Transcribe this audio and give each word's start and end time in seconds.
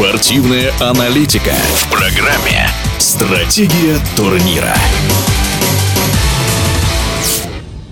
Спортивная 0.00 0.72
аналитика 0.80 1.52
в 1.74 1.90
программе 1.90 2.70
«Стратегия 2.98 3.98
турнира». 4.16 4.74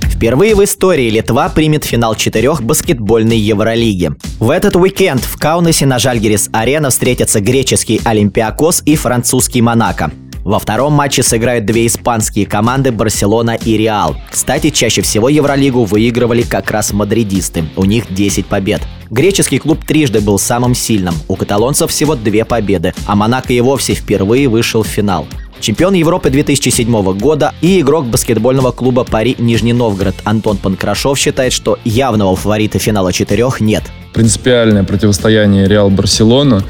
Впервые 0.00 0.54
в 0.54 0.64
истории 0.64 1.10
Литва 1.10 1.50
примет 1.50 1.84
финал 1.84 2.14
четырех 2.14 2.62
баскетбольной 2.62 3.36
Евролиги. 3.36 4.12
В 4.40 4.48
этот 4.48 4.76
уикенд 4.76 5.22
в 5.22 5.38
Каунасе 5.38 5.84
на 5.84 5.98
Жальгерис-арена 5.98 6.88
встретятся 6.88 7.40
греческий 7.40 8.00
Олимпиакос 8.02 8.84
и 8.86 8.96
французский 8.96 9.60
Монако. 9.60 10.10
Во 10.44 10.58
втором 10.58 10.94
матче 10.94 11.22
сыграют 11.22 11.66
две 11.66 11.86
испанские 11.86 12.46
команды 12.46 12.90
Барселона 12.90 13.54
и 13.54 13.76
Реал. 13.76 14.16
Кстати, 14.30 14.70
чаще 14.70 15.02
всего 15.02 15.28
Евролигу 15.28 15.84
выигрывали 15.84 16.40
как 16.40 16.70
раз 16.70 16.94
мадридисты. 16.94 17.66
У 17.76 17.84
них 17.84 18.06
10 18.08 18.46
побед. 18.46 18.80
Греческий 19.10 19.58
клуб 19.58 19.84
трижды 19.86 20.20
был 20.20 20.38
самым 20.38 20.74
сильным. 20.74 21.14
У 21.28 21.36
каталонцев 21.36 21.90
всего 21.90 22.14
две 22.14 22.44
победы, 22.44 22.92
а 23.06 23.16
Монако 23.16 23.52
и 23.52 23.60
вовсе 23.60 23.94
впервые 23.94 24.48
вышел 24.48 24.82
в 24.82 24.86
финал. 24.86 25.26
Чемпион 25.60 25.94
Европы 25.94 26.30
2007 26.30 27.18
года 27.18 27.52
и 27.62 27.80
игрок 27.80 28.06
баскетбольного 28.06 28.70
клуба 28.70 29.04
«Пари 29.04 29.34
Нижний 29.38 29.72
Новгород» 29.72 30.14
Антон 30.24 30.56
Панкрашов 30.56 31.18
считает, 31.18 31.52
что 31.52 31.78
явного 31.84 32.36
фаворита 32.36 32.78
финала 32.78 33.12
четырех 33.12 33.60
нет. 33.60 33.82
Принципиальное 34.12 34.84
противостояние 34.84 35.66
Реал-Барселона, 35.66 36.62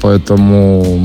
поэтому 0.00 1.00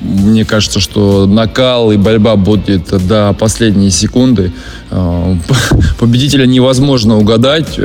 мне 0.00 0.44
кажется, 0.44 0.80
что 0.80 1.26
накал 1.26 1.92
и 1.92 1.96
борьба 1.96 2.36
будет 2.36 2.88
до 3.06 3.32
последней 3.38 3.90
секунды. 3.90 4.52
Э, 4.90 5.36
победителя 6.00 6.46
невозможно 6.46 7.16
угадать. 7.16 7.78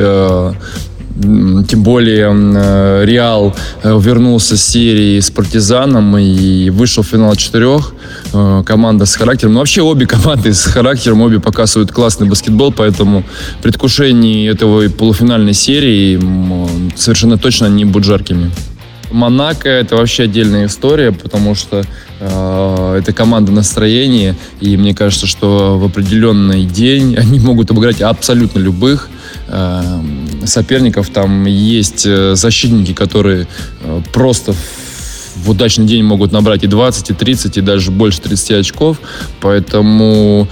Э, 1.23 1.63
тем 1.67 1.83
более 1.83 2.31
э, 2.31 3.05
Реал 3.05 3.55
вернулся 3.83 4.57
с 4.57 4.63
серии 4.63 5.19
с 5.19 5.31
Партизаном 5.31 6.17
и 6.17 6.69
вышел 6.69 7.03
в 7.03 7.07
финал 7.07 7.35
четырех. 7.35 7.93
Команда 8.65 9.05
с 9.05 9.15
характером. 9.15 9.53
Ну, 9.53 9.59
вообще 9.59 9.81
обе 9.81 10.05
команды 10.15 10.53
с 10.53 10.65
характером, 10.65 11.21
обе 11.21 11.39
показывают 11.39 11.91
классный 11.91 12.27
баскетбол, 12.27 12.71
поэтому 12.71 13.23
предвкушение 13.61 14.49
этого 14.49 14.89
полуфинальной 14.89 15.53
серии 15.53 16.19
совершенно 16.95 17.37
точно 17.37 17.67
не 17.67 17.85
будут 17.85 18.05
жаркими. 18.05 18.51
Монако 19.11 19.69
это 19.69 19.95
вообще 19.95 20.23
отдельная 20.23 20.65
история, 20.65 21.11
потому 21.11 21.55
что 21.55 21.83
э, 22.19 22.95
это 22.99 23.13
команда 23.13 23.51
настроения, 23.51 24.35
и 24.59 24.75
мне 24.75 24.93
кажется, 24.93 25.27
что 25.27 25.77
в 25.79 25.85
определенный 25.85 26.65
день 26.65 27.15
они 27.17 27.39
могут 27.39 27.71
обыграть 27.71 28.01
абсолютно 28.01 28.59
любых 28.59 29.09
э, 29.47 30.01
соперников. 30.47 31.09
Там 31.09 31.45
есть 31.45 32.05
э, 32.05 32.35
защитники, 32.35 32.93
которые 32.93 33.47
э, 33.81 34.01
просто 34.13 34.53
в 35.35 35.49
удачный 35.49 35.85
день 35.85 36.03
могут 36.03 36.31
набрать 36.31 36.63
и 36.63 36.67
20, 36.67 37.11
и 37.11 37.13
30, 37.13 37.57
и 37.57 37.61
даже 37.61 37.91
больше 37.91 38.21
30 38.21 38.51
очков. 38.51 38.97
Поэтому 39.41 40.47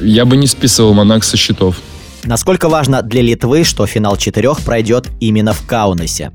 я 0.00 0.24
бы 0.24 0.36
не 0.36 0.46
списывал 0.46 0.94
Монак 0.94 1.24
со 1.24 1.36
счетов. 1.36 1.76
Насколько 2.24 2.68
важно 2.68 3.02
для 3.02 3.22
Литвы, 3.22 3.64
что 3.64 3.86
финал 3.86 4.16
четырех 4.16 4.60
пройдет 4.60 5.08
именно 5.20 5.52
в 5.52 5.64
Каунасе? 5.66 6.32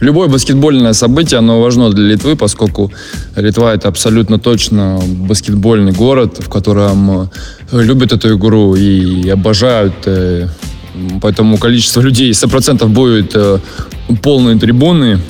Любое 0.00 0.28
баскетбольное 0.28 0.92
событие, 0.92 1.38
оно 1.38 1.60
важно 1.60 1.90
для 1.90 2.04
Литвы, 2.04 2.36
поскольку 2.36 2.92
Литва 3.36 3.74
это 3.74 3.88
абсолютно 3.88 4.38
точно 4.38 5.00
баскетбольный 5.02 5.92
город, 5.92 6.38
в 6.38 6.48
котором 6.48 7.22
э, 7.72 7.82
любят 7.82 8.12
эту 8.12 8.36
игру 8.36 8.74
и 8.74 9.28
обожают. 9.28 9.94
Э, 10.94 11.18
поэтому 11.20 11.58
количество 11.58 12.00
людей 12.00 12.30
100% 12.30 12.86
будет 12.86 13.32
э, 13.34 13.58
полные 14.22 14.58
трибуны, 14.58 15.20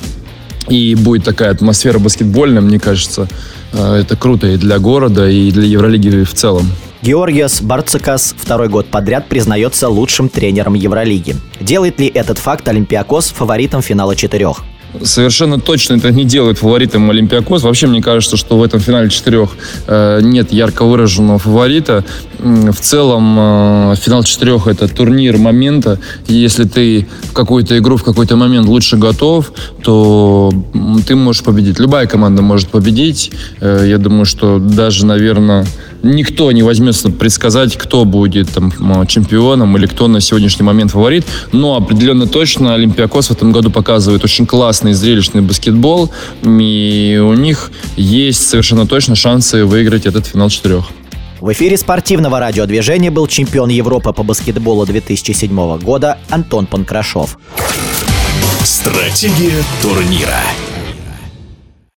и 0.69 0.95
будет 0.95 1.25
такая 1.25 1.51
атмосфера 1.51 1.99
баскетбольная, 1.99 2.61
мне 2.61 2.79
кажется. 2.79 3.27
Это 3.73 4.15
круто 4.15 4.47
и 4.47 4.55
для 4.55 4.79
города, 4.79 5.29
и 5.29 5.51
для 5.51 5.65
Евролиги 5.65 6.23
в 6.23 6.33
целом. 6.33 6.71
Георгиос 7.01 7.61
Барцикас 7.61 8.33
второй 8.37 8.69
год 8.69 8.85
подряд 8.85 9.27
признается 9.27 9.89
лучшим 9.89 10.29
тренером 10.29 10.75
Евролиги. 10.75 11.35
Делает 11.59 11.99
ли 11.99 12.07
этот 12.07 12.37
факт 12.37 12.65
Олимпиакос 12.65 13.31
фаворитом 13.31 13.81
финала 13.81 14.15
четырех? 14.15 14.63
Совершенно 15.01 15.59
точно 15.59 15.95
это 15.95 16.11
не 16.11 16.23
делает 16.23 16.59
фаворитом 16.59 17.09
Олимпиакос. 17.09 17.63
Вообще, 17.63 17.87
мне 17.87 18.01
кажется, 18.01 18.37
что 18.37 18.57
в 18.57 18.63
этом 18.63 18.79
финале 18.79 19.09
четырех 19.09 19.49
э, 19.87 20.21
нет 20.21 20.51
ярко 20.51 20.85
выраженного 20.85 21.39
фаворита. 21.39 22.05
В 22.39 22.75
целом, 22.75 23.35
э, 23.39 23.95
финал 23.95 24.23
четырех– 24.23 24.67
это 24.67 24.87
турнир 24.87 25.37
момента. 25.37 25.99
Если 26.27 26.65
ты 26.65 27.07
в 27.23 27.33
какую-то 27.33 27.77
игру 27.77 27.97
в 27.97 28.03
какой-то 28.03 28.35
момент 28.35 28.67
лучше 28.67 28.97
готов, 28.97 29.51
то 29.81 30.51
ты 31.07 31.15
можешь 31.15 31.43
победить. 31.43 31.79
Любая 31.79 32.05
команда 32.05 32.41
может 32.41 32.69
победить. 32.69 33.31
Э, 33.61 33.85
я 33.87 33.97
думаю, 33.97 34.25
что 34.25 34.59
даже, 34.59 35.05
наверное, 35.05 35.65
никто 36.03 36.51
не 36.51 36.61
возьмется 36.61 37.09
предсказать, 37.09 37.75
кто 37.77 38.05
будет 38.05 38.51
там 38.51 38.71
чемпионом 39.07 39.75
или 39.77 39.87
кто 39.87 40.07
на 40.07 40.21
сегодняшний 40.21 40.63
момент 40.63 40.91
фаворит. 40.91 41.25
Но 41.51 41.75
определенно 41.75 42.27
точно 42.27 42.75
Олимпиакос 42.75 43.27
в 43.27 43.31
этом 43.31 43.51
году 43.51 43.71
показывает 43.71 44.23
очень 44.23 44.45
классный 44.45 44.93
зрелищный 44.93 45.41
баскетбол. 45.41 46.11
И 46.43 47.19
у 47.23 47.33
них 47.33 47.71
есть 47.95 48.47
совершенно 48.47 48.85
точно 48.85 49.15
шансы 49.15 49.65
выиграть 49.65 50.05
этот 50.05 50.27
финал 50.27 50.49
четырех. 50.49 50.85
В 51.39 51.51
эфире 51.51 51.77
спортивного 51.77 52.39
радиодвижения 52.39 53.11
был 53.11 53.27
чемпион 53.27 53.69
Европы 53.69 54.13
по 54.13 54.23
баскетболу 54.23 54.85
2007 54.85 55.79
года 55.79 56.17
Антон 56.29 56.67
Панкрашов. 56.67 57.37
Стратегия 58.63 59.61
турнира. 59.81 60.39